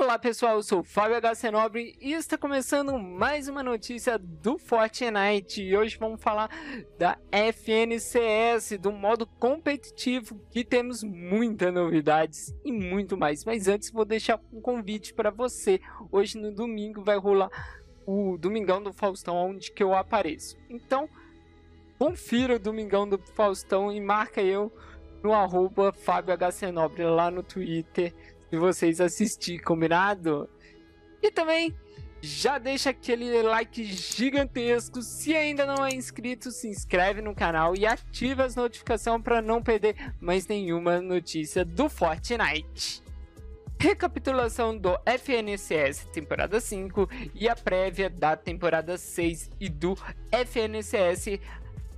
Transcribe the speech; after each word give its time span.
Olá 0.00 0.18
pessoal, 0.18 0.54
eu 0.54 0.62
sou 0.62 0.80
o 0.80 0.82
Fábio 0.82 1.20
HC 1.20 1.50
Nobre 1.50 1.94
e 2.00 2.14
está 2.14 2.38
começando 2.38 2.98
mais 2.98 3.48
uma 3.48 3.62
notícia 3.62 4.18
do 4.18 4.56
Fortnite. 4.56 5.62
E 5.62 5.76
hoje 5.76 5.98
vamos 6.00 6.22
falar 6.22 6.48
da 6.98 7.18
FNCS, 7.30 8.78
do 8.80 8.92
modo 8.92 9.26
competitivo, 9.26 10.40
que 10.50 10.64
temos 10.64 11.02
muitas 11.02 11.70
novidades 11.74 12.50
e 12.64 12.72
muito 12.72 13.14
mais. 13.14 13.44
Mas 13.44 13.68
antes 13.68 13.90
vou 13.90 14.06
deixar 14.06 14.40
um 14.50 14.58
convite 14.62 15.12
para 15.12 15.30
você. 15.30 15.78
Hoje 16.10 16.38
no 16.38 16.50
domingo 16.50 17.04
vai 17.04 17.18
rolar 17.18 17.50
o 18.06 18.38
Domingão 18.38 18.82
do 18.82 18.94
Faustão, 18.94 19.36
onde 19.36 19.70
que 19.70 19.82
eu 19.82 19.94
apareço. 19.94 20.56
Então, 20.70 21.10
confira 21.98 22.56
o 22.56 22.58
Domingão 22.58 23.06
do 23.06 23.18
Faustão 23.18 23.92
e 23.92 24.00
marca 24.00 24.40
eu 24.40 24.72
no 25.22 25.34
arroba 25.34 25.92
Fábio 25.92 26.34
HC 26.34 26.72
Nobre 26.72 27.04
lá 27.04 27.30
no 27.30 27.42
Twitter 27.42 28.14
de 28.50 28.58
vocês 28.58 29.00
assistir, 29.00 29.60
combinado? 29.60 30.48
E 31.22 31.30
também 31.30 31.74
já 32.20 32.58
deixa 32.58 32.90
aquele 32.90 33.42
like 33.42 33.84
gigantesco. 33.84 35.00
Se 35.02 35.34
ainda 35.34 35.64
não 35.64 35.84
é 35.84 35.94
inscrito, 35.94 36.50
se 36.50 36.68
inscreve 36.68 37.22
no 37.22 37.34
canal 37.34 37.74
e 37.76 37.86
ativa 37.86 38.44
as 38.44 38.54
notificações 38.54 39.22
para 39.22 39.40
não 39.40 39.62
perder 39.62 39.96
mais 40.20 40.46
nenhuma 40.46 41.00
notícia 41.00 41.64
do 41.64 41.88
Fortnite. 41.88 43.02
Recapitulação 43.78 44.76
do 44.76 44.98
FNCS 45.06 46.06
temporada 46.12 46.60
5 46.60 47.08
e 47.34 47.48
a 47.48 47.56
prévia 47.56 48.10
da 48.10 48.36
temporada 48.36 48.98
6 48.98 49.50
e 49.58 49.70
do 49.70 49.96
FNCS 50.30 51.40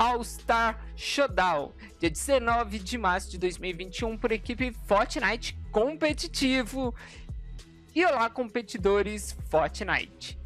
All-Star 0.03 0.85
Showdown, 0.97 1.73
dia 2.01 2.11
19 2.11 2.81
de 2.81 2.99
março 2.99 3.31
de 3.31 3.39
2021, 3.39 4.19
por 4.19 4.33
equipe 4.33 4.73
Fortnite 4.85 5.57
competitivo. 5.71 6.93
E 7.95 8.05
olá, 8.05 8.29
competidores 8.29 9.37
Fortnite! 9.49 10.37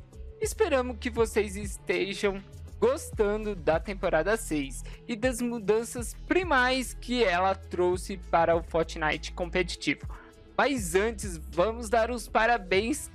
Esperamos 0.43 0.99
que 0.99 1.09
vocês 1.09 1.57
estejam 1.57 2.45
gostando 2.79 3.57
da 3.57 3.81
temporada 3.81 4.37
6 4.37 4.85
e 5.09 5.17
das 5.17 5.41
mudanças 5.41 6.13
primais 6.29 6.93
que 6.93 7.25
ela 7.25 7.55
trouxe 7.55 8.19
para 8.31 8.55
o 8.55 8.63
Fortnite 8.63 9.33
competitivo. 9.33 10.07
Mas 10.55 10.95
antes, 10.95 11.39
vamos 11.39 11.89
dar 11.89 12.11
os 12.11 12.29
parabéns 12.29 13.11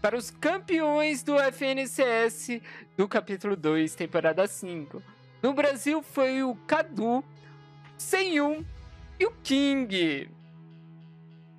para 0.00 0.16
os 0.16 0.30
campeões 0.30 1.24
do 1.24 1.34
FNCS 1.40 2.60
do 2.96 3.08
capítulo 3.08 3.56
2, 3.56 3.96
temporada 3.96 4.46
5. 4.46 5.02
No 5.42 5.52
Brasil 5.52 6.02
foi 6.04 6.44
o 6.44 6.54
Cadu, 6.68 7.24
101 7.98 8.64
e 9.18 9.26
o 9.26 9.32
King. 9.42 10.30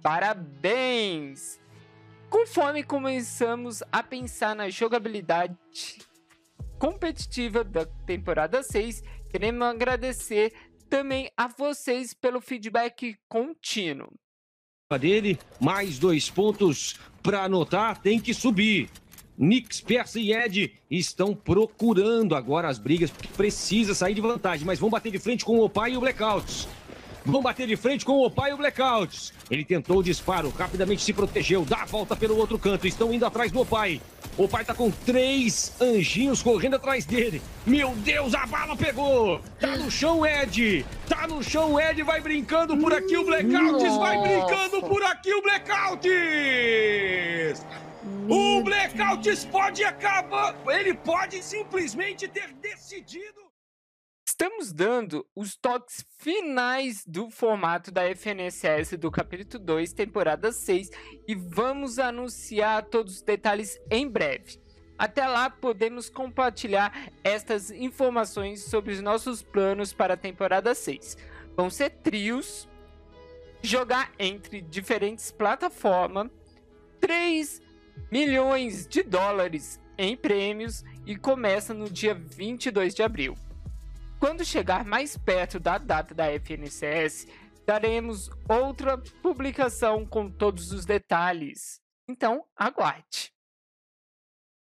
Parabéns! 0.02 1.60
Conforme 2.30 2.82
começamos 2.82 3.84
a 3.92 4.02
pensar 4.02 4.56
na 4.56 4.70
jogabilidade 4.70 5.58
competitiva 6.80 7.62
da 7.62 7.86
temporada 7.86 8.64
6, 8.64 9.04
queremos 9.30 9.68
agradecer 9.68 10.54
também 10.90 11.30
a 11.36 11.48
vocês 11.48 12.14
pelo 12.14 12.40
feedback 12.40 13.18
contínuo. 13.28 14.14
Dele, 14.98 15.40
mais 15.60 16.00
dois 16.00 16.30
pontos 16.30 17.00
para 17.22 17.44
anotar, 17.44 18.02
tem 18.02 18.20
que 18.20 18.34
subir. 18.34 18.90
Nix, 19.38 19.82
Persa 19.82 20.20
e 20.20 20.34
Ed 20.34 20.74
estão 20.90 21.36
procurando 21.36 22.36
agora 22.36 22.68
as 22.68 22.78
brigas, 22.78 23.10
porque 23.10 23.28
precisa 23.30 23.96
sair 23.96 24.14
de 24.14 24.22
vantagem, 24.22 24.66
mas 24.66 24.80
vão 24.80 24.90
bater 24.90 25.12
de 25.12 25.20
frente 25.20 25.44
com 25.44 25.58
o 25.58 25.64
Opai 25.64 25.94
e 25.94 25.98
o 25.98 26.00
Blackouts. 26.00 26.68
Vão 27.26 27.42
bater 27.42 27.66
de 27.68 27.78
frente 27.78 28.04
com 28.04 28.14
o 28.14 28.26
Opai 28.26 28.52
e 28.52 28.54
o 28.54 28.58
Blackouts. 28.58 29.34
Ele 29.50 29.64
tentou 29.64 30.00
o 30.00 30.04
disparo, 30.04 30.50
rapidamente 30.50 31.02
se 31.02 31.14
protegeu, 31.14 31.64
dá 31.64 31.84
a 31.84 31.86
volta 31.86 32.16
pelo 32.16 32.38
outro 32.38 32.60
canto. 32.60 32.86
Estão 32.86 33.14
indo 33.14 33.26
atrás 33.26 33.52
do 33.52 33.62
Opai. 33.62 34.02
O 34.38 34.48
pai 34.48 34.66
tá 34.66 34.74
com 34.74 34.90
três 34.90 35.74
anjinhos 35.80 36.42
correndo 36.42 36.76
atrás 36.76 37.06
dele. 37.06 37.40
Meu 37.66 37.92
Deus, 37.98 38.34
a 38.34 38.48
bala 38.48 38.76
pegou! 38.76 39.40
Tá 39.60 39.78
no 39.78 39.92
chão, 39.92 40.26
Ed! 40.26 40.84
Tá 41.08 41.28
no 41.28 41.44
chão, 41.44 41.80
Ed 41.80 42.02
vai 42.02 42.20
brincando 42.20 42.76
por 42.76 42.92
aqui 42.92 43.16
o 43.16 43.26
Blackouts! 43.26 43.96
Vai 43.98 44.20
brincando 44.22 44.82
por 44.82 45.04
aqui 45.04 45.32
o 45.34 45.42
Blackouts! 45.44 46.04
O 48.30 48.64
Blackouts 48.64 49.44
pode 49.46 49.84
acabar! 49.84 50.56
Ele 50.68 50.94
pode 50.94 51.44
simplesmente 51.44 52.26
ter 52.28 52.54
decidido! 52.54 53.44
Estamos 54.26 54.72
dando 54.72 55.28
os 55.36 55.58
toques 55.58 56.06
finais 56.18 57.04
do 57.06 57.30
formato 57.30 57.92
da 57.92 58.04
FNSS 58.16 58.96
do 58.96 59.12
capítulo 59.12 59.62
2, 59.64 59.92
temporada 59.92 60.54
6, 60.54 60.90
e 61.28 61.36
vamos 61.36 62.00
anunciar 62.00 62.86
todos 62.86 63.16
os 63.16 63.22
detalhes 63.22 63.78
em 63.92 64.08
breve. 64.08 64.58
Até 64.98 65.28
lá, 65.28 65.50
podemos 65.50 66.10
compartilhar 66.10 67.12
estas 67.24 67.72
informações 67.72 68.64
sobre 68.64 68.94
os 68.94 69.02
nossos 69.02 69.44
planos 69.44 69.92
para 69.92 70.14
a 70.14 70.18
temporada 70.18 70.74
6. 70.74 71.18
Vão 71.58 71.70
ser 71.70 71.90
trios, 71.90 72.70
jogar 73.62 74.12
entre 74.18 74.62
diferentes 74.62 75.30
plataformas, 75.30 76.30
3 77.02 77.63
milhões 78.12 78.88
de 78.88 79.04
dólares 79.04 79.80
em 79.98 80.16
prêmios 80.16 80.84
e 81.06 81.16
começa 81.16 81.74
no 81.74 81.90
dia 81.90 82.14
22 82.14 82.94
de 82.94 83.04
abril. 83.04 83.38
Quando 84.20 84.46
chegar 84.46 84.86
mais 84.86 85.18
perto 85.18 85.60
da 85.60 85.78
data 85.78 86.16
da 86.16 86.32
FNCS, 86.32 87.28
daremos 87.66 88.30
outra 88.48 88.98
publicação 89.22 90.06
com 90.06 90.30
todos 90.30 90.72
os 90.72 90.86
detalhes. 90.86 91.82
Então, 92.08 92.46
aguarde. 92.56 93.34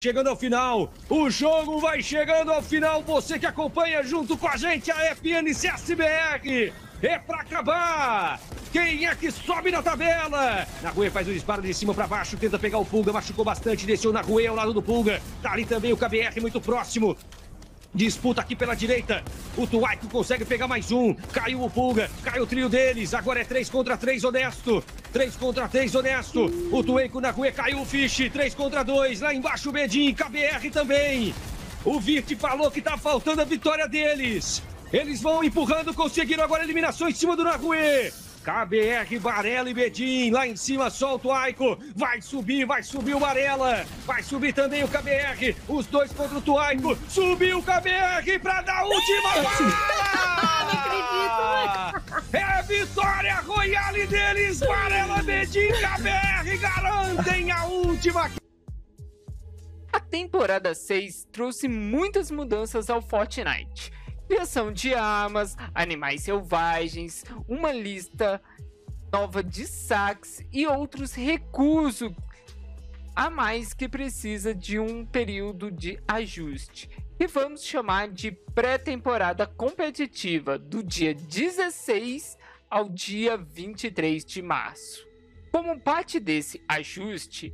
Chegando 0.04 0.30
ao 0.30 0.36
final, 0.36 0.94
o 1.10 1.30
jogo 1.30 1.80
vai 1.80 2.02
chegando 2.02 2.52
ao 2.52 2.62
final. 2.62 3.02
Você 3.02 3.40
que 3.40 3.46
acompanha 3.46 4.04
junto 4.04 4.38
com 4.38 4.48
a 4.48 4.56
gente 4.56 4.92
a 4.92 5.16
FNCSBR. 5.16 6.72
É 7.06 7.20
pra 7.20 7.42
acabar! 7.42 8.40
Quem 8.74 9.06
é 9.06 9.14
que 9.14 9.30
sobe 9.30 9.70
na 9.70 9.80
tabela? 9.80 10.66
Na 10.82 11.12
faz 11.12 11.28
o 11.28 11.34
disparo 11.34 11.62
de 11.62 11.72
cima 11.72 11.94
para 11.94 12.08
baixo, 12.08 12.36
tenta 12.36 12.58
pegar 12.58 12.80
o 12.80 12.86
Pulga, 12.86 13.14
machucou 13.14 13.46
bastante, 13.46 13.86
desceu 13.86 14.12
na 14.12 14.22
ao 14.22 14.56
lado 14.56 14.74
do 14.74 14.82
Pulga. 14.82 15.22
Tá 15.40 15.52
ali 15.52 15.68
também 15.68 15.94
o 15.94 15.98
KBR 15.98 16.42
muito 16.42 16.60
próximo. 16.60 17.16
Disputa 17.94 18.42
aqui 18.42 18.56
pela 18.56 18.74
direita. 18.74 19.24
O 19.56 19.68
Tuaico 19.68 20.08
consegue 20.08 20.44
pegar 20.46 20.68
mais 20.68 20.92
um. 20.92 21.14
Caiu 21.32 21.62
o 21.62 21.70
Pulga. 21.70 22.10
Caiu 22.24 22.42
o 22.42 22.48
trio 22.48 22.68
deles. 22.68 23.14
Agora 23.14 23.40
é 23.40 23.46
3 23.46 23.70
contra 23.70 23.96
3, 23.96 24.24
honesto. 24.24 24.84
3 25.14 25.36
contra 25.36 25.68
3, 25.68 25.94
honesto. 25.94 26.46
O 26.72 26.84
Tuaico 26.84 27.22
na 27.22 27.30
rua 27.30 27.52
caiu 27.52 27.82
o 27.82 27.86
Fish. 27.86 28.32
3 28.34 28.56
contra 28.56 28.84
2. 28.84 29.22
Lá 29.22 29.32
embaixo 29.32 29.70
o 29.70 29.72
Bedin. 29.72 30.12
KBR 30.12 30.72
também. 30.72 31.36
O 31.86 32.00
Virt 32.00 32.36
falou 32.36 32.72
que 32.72 32.82
tá 32.82 32.98
faltando 32.98 33.42
a 33.42 33.46
vitória 33.46 33.88
deles. 33.88 34.64
Eles 34.94 35.22
vão 35.22 35.44
empurrando, 35.44 35.94
conseguiram 35.94 36.44
agora 36.44 36.62
a 36.62 36.66
eliminação 36.66 37.10
em 37.10 37.14
cima 37.14 37.36
do 37.36 37.44
Nahue. 37.44 38.14
KBR, 38.46 39.18
Varela 39.18 39.70
e 39.70 39.74
Bedim. 39.74 40.30
Lá 40.30 40.48
em 40.48 40.56
cima 40.56 40.92
solta 40.92 41.28
o 41.28 41.32
Aiko. 41.32 41.80
Vai 41.96 42.22
subir, 42.22 42.64
vai 42.64 42.84
subir 42.84 43.16
o 43.16 43.20
Varela. 43.20 43.84
Vai 44.06 44.22
subir 44.22 44.54
também 44.54 44.84
o 44.84 44.88
KBR. 44.88 45.56
Os 45.68 45.88
dois 45.88 46.12
contra 46.12 46.38
o 46.38 46.42
Tuaico. 46.42 46.96
Subiu 47.10 47.58
o 47.58 47.64
KBR 47.64 48.38
pra 48.40 48.62
dar 48.62 48.82
a 48.82 48.86
última! 48.86 49.34
Não 50.66 50.80
acredito! 50.80 52.36
É 52.38 52.62
vitória 52.62 53.36
royale 53.38 54.06
deles. 54.06 54.60
Varela, 54.60 55.24
Bedim, 55.24 55.70
KBR 55.70 56.58
garantem 56.60 57.52
a 57.52 57.66
última. 57.66 58.30
A 59.92 60.00
temporada 60.00 60.76
6 60.76 61.26
trouxe 61.32 61.68
muitas 61.68 62.30
mudanças 62.30 62.92
ao 62.92 63.02
Fortnite 63.02 63.95
criação 64.28 64.72
de 64.72 64.94
armas, 64.94 65.56
animais 65.74 66.22
selvagens, 66.22 67.24
uma 67.48 67.72
lista 67.72 68.42
nova 69.12 69.44
de 69.44 69.66
saques 69.66 70.44
e 70.52 70.68
outros 70.68 71.14
recursos 71.14 72.12
a 73.16 73.30
mais 73.30 73.74
que 73.74 73.88
precisa 73.88 74.54
de 74.54 74.78
um 74.78 75.06
período 75.06 75.72
de 75.72 75.98
ajuste, 76.06 76.90
que 77.18 77.28
vamos 77.28 77.64
chamar 77.64 78.10
de 78.10 78.30
pré-temporada 78.30 79.48
competitiva, 79.48 80.58
do 80.58 80.84
dia 80.84 81.14
16 81.14 82.38
ao 82.70 82.90
dia 82.90 83.38
23 83.38 84.26
de 84.26 84.42
março. 84.42 85.08
Como 85.50 85.80
parte 85.80 86.20
desse 86.20 86.62
ajuste, 86.68 87.54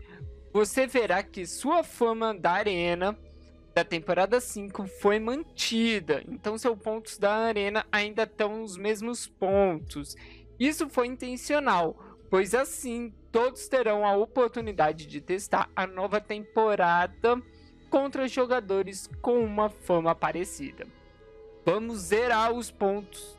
você 0.51 0.88
verá 0.88 1.22
que 1.22 1.46
sua 1.46 1.84
fama 1.84 2.34
da 2.34 2.54
arena 2.54 3.16
da 3.74 3.84
temporada 3.86 4.40
5 4.40 4.86
foi 4.88 5.20
mantida, 5.20 6.24
então 6.28 6.58
seus 6.58 6.78
pontos 6.78 7.18
da 7.18 7.34
arena 7.34 7.86
ainda 7.92 8.24
estão 8.24 8.64
os 8.64 8.76
mesmos 8.76 9.28
pontos. 9.28 10.16
Isso 10.60 10.90
foi 10.90 11.08
intencional, 11.08 11.98
pois 12.30 12.54
assim 12.54 13.14
todos 13.32 13.68
terão 13.68 14.06
a 14.06 14.16
oportunidade 14.16 15.08
de 15.08 15.22
testar 15.22 15.70
a 15.76 15.88
nova 15.88 16.20
temporada 16.20 17.42
contra 17.90 18.28
jogadores 18.28 19.10
com 19.22 19.44
uma 19.44 19.70
fama 19.70 20.14
parecida. 20.14 20.86
Vamos 21.66 22.00
zerar 22.00 22.52
os 22.52 22.70
pontos 22.70 23.38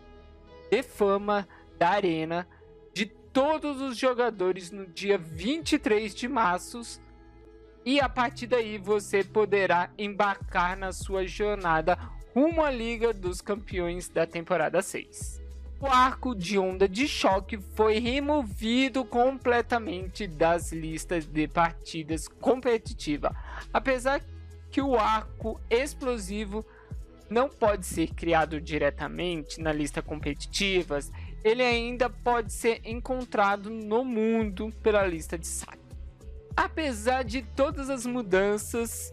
de 0.70 0.82
fama 0.82 1.46
da 1.79 1.90
arena 1.90 2.49
de 2.94 3.06
todos 3.06 3.81
os 3.81 3.99
jogadores 3.99 4.70
no 4.70 4.87
dia 4.87 5.19
23 5.19 6.14
de 6.14 6.29
março 6.29 6.81
e 7.84 8.00
a 8.00 8.08
partir 8.08 8.46
daí 8.46 8.79
você 8.79 9.25
poderá 9.25 9.90
embarcar 9.99 10.76
na 10.76 10.93
sua 10.93 11.26
jornada 11.26 11.99
rumo 12.34 12.62
à 12.62 12.70
Liga 12.70 13.12
dos 13.12 13.40
Campeões 13.40 14.08
da 14.08 14.26
temporada 14.26 14.81
6. 14.81 15.40
O 15.81 15.87
arco 15.87 16.34
de 16.34 16.58
onda 16.58 16.88
de 16.88 17.08
choque 17.08 17.58
foi 17.75 17.99
removido 17.99 19.05
completamente 19.05 20.29
das 20.29 20.70
listas 20.70 21.26
de 21.26 21.49
partidas 21.49 22.29
competitiva, 22.29 23.34
apesar 23.73 24.23
que 24.70 24.81
o 24.81 24.96
arco 24.96 25.61
explosivo 25.69 26.64
não 27.29 27.49
pode 27.49 27.84
ser 27.84 28.14
criado 28.14 28.61
diretamente 28.61 29.61
na 29.61 29.73
lista 29.73 30.00
competitivas, 30.00 31.11
ele 31.43 31.62
ainda 31.62 32.08
pode 32.08 32.52
ser 32.52 32.81
encontrado 32.84 33.69
no 33.70 34.05
mundo 34.05 34.73
pela 34.82 35.05
lista 35.05 35.37
de 35.37 35.46
saque. 35.46 35.81
Apesar 36.56 37.25
de 37.25 37.43
todas 37.43 37.88
as 37.88 38.04
mudanças, 38.04 39.12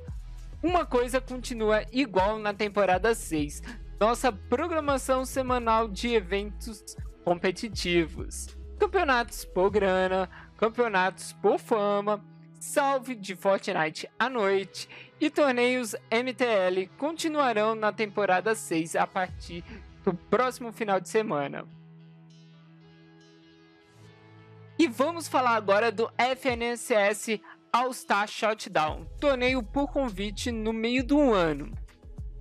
uma 0.62 0.86
coisa 0.86 1.22
continua 1.22 1.86
igual 1.92 2.38
na 2.38 2.54
temporada 2.54 3.16
6: 3.16 3.62
nossa 4.00 4.32
programação 4.32 5.26
semanal 5.26 5.88
de 5.88 6.14
eventos 6.14 6.84
competitivos. 7.24 8.48
Campeonatos 8.78 9.46
por 9.46 9.70
grana, 9.70 10.30
campeonatos 10.58 11.34
por 11.34 11.60
fama, 11.60 12.24
salve 12.60 13.16
de 13.16 13.36
Fortnite 13.36 14.10
à 14.18 14.30
noite 14.30 14.90
e 15.20 15.30
torneios 15.30 15.96
MTL 16.12 16.90
continuarão 16.98 17.76
na 17.76 17.92
temporada 17.92 18.56
6 18.56 18.96
a 18.96 19.08
partir 19.08 19.64
do 20.04 20.14
próximo 20.14 20.72
final 20.72 21.00
de 21.00 21.10
semana. 21.10 21.66
Vamos 24.92 25.28
falar 25.28 25.56
agora 25.56 25.92
do 25.92 26.10
FNCS 26.18 27.40
All-Star 27.72 28.28
Shutdown, 28.28 29.06
torneio 29.20 29.62
por 29.62 29.88
convite 29.92 30.52
no 30.52 30.74
meio 30.74 31.04
do 31.04 31.32
ano. 31.32 31.72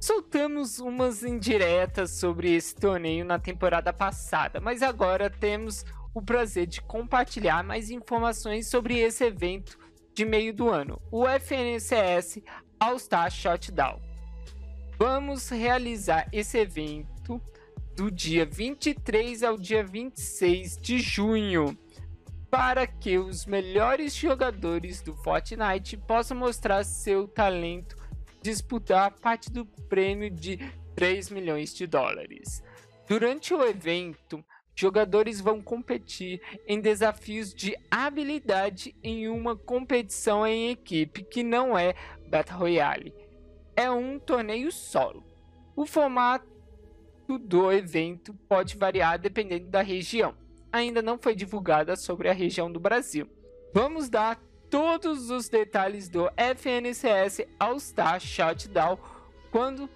Soltamos 0.01 0.79
umas 0.79 1.23
indiretas 1.23 2.13
sobre 2.13 2.55
esse 2.55 2.75
torneio 2.75 3.25
na 3.25 3.39
temporada 3.39 3.93
passada, 3.93 4.61
mas 4.61 4.83
agora 4.83 5.29
temos 5.29 5.85
o 6.15 6.23
prazer 6.23 6.67
de 6.67 6.81
compartilhar 6.81 7.63
mais 7.63 7.91
informações 7.91 8.69
sobre 8.69 8.99
esse 8.99 9.25
evento 9.25 9.79
de 10.15 10.25
meio 10.25 10.55
do 10.55 10.71
ano, 10.71 11.01
o 11.11 11.27
FNCS 11.29 12.41
All-Star 12.81 13.31
Shutdown. 13.31 14.01
Vamos 14.99 15.49
realizar 15.51 16.29
esse 16.33 16.59
evento 16.59 17.41
do 17.95 18.11
dia 18.11 18.47
23 18.47 19.43
ao 19.43 19.57
dia 19.59 19.85
26 19.85 20.79
de 20.79 20.99
junho 20.99 21.77
para 22.51 22.87
que 22.87 23.19
os 23.19 23.45
melhores 23.45 24.15
jogadores 24.15 25.03
do 25.03 25.15
Fortnite 25.17 25.97
possam 25.97 26.37
mostrar 26.37 26.83
seu 26.85 27.29
talento, 27.29 27.97
disputar 28.41 29.11
parte 29.13 29.51
do 29.51 29.67
prêmio 29.67 30.31
de 30.31 30.59
3 30.95 31.31
milhões 31.31 31.75
de 31.75 31.87
dólares. 31.87 32.63
Durante 33.07 33.53
o 33.53 33.63
evento, 33.65 34.43
jogadores 34.75 35.41
vão 35.41 35.61
competir 35.61 36.41
em 36.67 36.81
desafios 36.81 37.53
de 37.53 37.77
habilidade 37.91 38.95
em 39.03 39.29
uma 39.29 39.55
competição 39.55 40.47
em 40.47 40.71
equipe 40.71 41.23
que 41.23 41.43
não 41.43 41.77
é 41.77 41.95
Battle 42.31 42.59
Royale. 42.59 43.15
É 43.77 43.91
um 43.91 44.19
torneio 44.19 44.73
solo. 44.73 45.25
O 45.77 45.85
formato 45.85 46.47
do 47.29 47.71
evento 47.71 48.33
pode 48.49 48.77
variar 48.77 49.19
dependendo 49.19 49.69
da 49.69 49.83
região 49.83 50.35
ainda 50.73 51.03
não 51.03 51.19
foi 51.19 51.35
divulgada 51.35 51.97
sobre 51.97 52.29
a 52.29 52.33
região 52.33 52.71
do 52.71 52.81
Brasil. 52.81 53.29
Vamos 53.73 54.09
dar 54.09 54.41
todos 54.71 55.31
os 55.31 55.49
detalhes 55.49 56.09
do 56.09 56.29
FNCS 56.37 57.47
All-Star 57.59 58.21
Shutdown 58.21 58.99
quando 59.51 59.89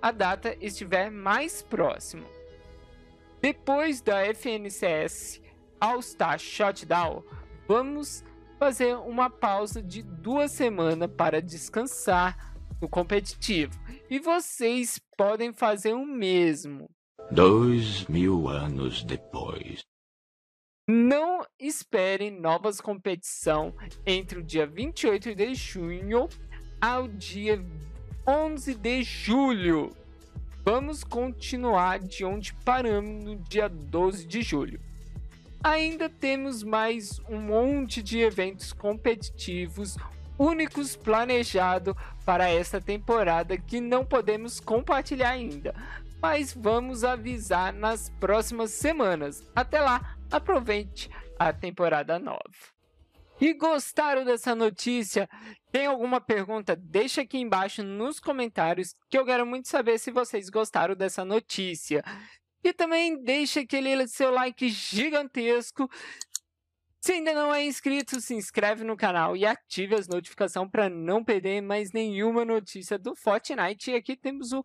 a 0.00 0.10
data 0.10 0.56
estiver 0.60 1.10
mais 1.10 1.62
próxima. 1.62 2.26
Depois 3.40 4.00
da 4.00 4.22
FNCS 4.26 5.40
All-Star 5.80 6.38
Shutdown, 6.38 7.22
vamos 7.68 8.24
fazer 8.58 8.96
uma 8.96 9.28
pausa 9.28 9.82
de 9.82 10.02
duas 10.02 10.52
semanas 10.52 11.10
para 11.16 11.42
descansar 11.42 12.54
no 12.80 12.88
competitivo. 12.88 13.78
E 14.08 14.18
vocês 14.18 15.00
podem 15.16 15.52
fazer 15.52 15.94
o 15.94 16.06
mesmo. 16.06 16.88
Dois 17.30 18.06
mil 18.06 18.48
anos 18.48 19.02
depois. 19.02 19.84
Não 20.88 21.44
espere 21.58 22.30
novas 22.30 22.80
competição 22.80 23.74
entre 24.06 24.38
o 24.38 24.42
dia 24.44 24.64
28 24.64 25.34
de 25.34 25.54
junho 25.56 26.28
ao 26.80 27.08
dia 27.08 27.60
11 28.24 28.76
de 28.76 29.02
julho. 29.02 29.90
Vamos 30.64 31.02
continuar 31.02 31.98
de 31.98 32.24
onde 32.24 32.54
paramos 32.64 33.24
no 33.24 33.36
dia 33.36 33.68
12 33.68 34.24
de 34.24 34.42
julho. 34.42 34.80
Ainda 35.64 36.08
temos 36.08 36.62
mais 36.62 37.18
um 37.28 37.40
monte 37.40 38.00
de 38.00 38.20
eventos 38.20 38.72
competitivos 38.72 39.96
únicos 40.38 40.96
planejados 40.96 41.94
para 42.24 42.48
esta 42.48 42.80
temporada 42.80 43.56
que 43.56 43.80
não 43.80 44.04
podemos 44.04 44.60
compartilhar 44.60 45.30
ainda 45.30 45.74
mas 46.20 46.52
vamos 46.52 47.04
avisar 47.04 47.72
nas 47.72 48.10
próximas 48.18 48.70
semanas. 48.72 49.48
Até 49.54 49.80
lá, 49.80 50.16
aproveite 50.30 51.10
a 51.38 51.52
temporada 51.52 52.18
nova. 52.18 52.40
E 53.40 53.52
gostaram 53.52 54.24
dessa 54.24 54.54
notícia? 54.54 55.28
Tem 55.70 55.86
alguma 55.86 56.20
pergunta? 56.20 56.74
Deixa 56.74 57.20
aqui 57.20 57.38
embaixo 57.38 57.82
nos 57.82 58.18
comentários 58.18 58.94
que 59.10 59.18
eu 59.18 59.26
quero 59.26 59.44
muito 59.44 59.68
saber 59.68 59.98
se 59.98 60.10
vocês 60.10 60.48
gostaram 60.48 60.94
dessa 60.94 61.24
notícia. 61.24 62.02
E 62.64 62.72
também 62.72 63.22
deixa 63.22 63.60
aquele 63.60 64.08
seu 64.08 64.30
like 64.32 64.68
gigantesco. 64.68 65.88
Se 67.06 67.12
ainda 67.12 67.32
não 67.32 67.54
é 67.54 67.64
inscrito, 67.64 68.20
se 68.20 68.34
inscreve 68.34 68.82
no 68.82 68.96
canal 68.96 69.36
e 69.36 69.46
ative 69.46 69.94
as 69.94 70.08
notificações 70.08 70.68
para 70.68 70.90
não 70.90 71.22
perder 71.22 71.60
mais 71.60 71.92
nenhuma 71.92 72.44
notícia 72.44 72.98
do 72.98 73.14
Fortnite. 73.14 73.92
E 73.92 73.94
aqui 73.94 74.16
temos 74.16 74.52
o 74.52 74.64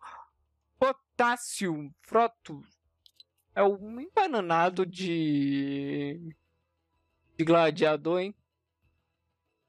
Potássio 0.76 1.94
Froto. 2.00 2.60
É 3.54 3.62
um 3.62 4.00
embananado 4.00 4.84
de. 4.84 6.34
de 7.38 7.44
gladiador, 7.44 8.18
hein? 8.18 8.34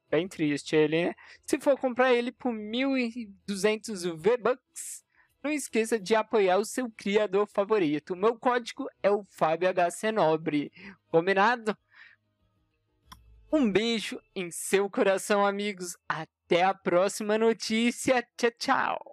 Bem 0.09 0.27
triste 0.27 0.75
ele, 0.75 1.09
né? 1.09 1.15
Se 1.45 1.59
for 1.59 1.77
comprar 1.77 2.11
ele 2.11 2.31
por 2.31 2.51
1.200 2.51 4.17
V-Bucks, 4.17 5.05
não 5.43 5.51
esqueça 5.51 5.99
de 5.99 6.15
apoiar 6.15 6.57
o 6.57 6.65
seu 6.65 6.89
criador 6.89 7.45
favorito. 7.45 8.15
Meu 8.15 8.35
código 8.35 8.89
é 9.03 9.11
o 9.11 9.23
Fábio 9.25 9.69
HC 9.71 10.11
Nobre. 10.11 10.71
Combinado? 11.11 11.77
Um 13.55 13.71
beijo 13.71 14.19
em 14.35 14.49
seu 14.49 14.89
coração, 14.89 15.45
amigos. 15.45 15.95
Até 16.09 16.63
a 16.63 16.73
próxima 16.73 17.37
notícia. 17.37 18.27
Tchau, 18.35 18.51
tchau. 18.57 19.12